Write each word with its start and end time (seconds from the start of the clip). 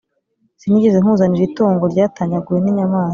Sinigeze 0.59 0.97
nkuzanira 0.99 1.43
itungo 1.49 1.83
ryatanyaguwe 1.93 2.59
n 2.61 2.67
inyamaswa 2.71 3.09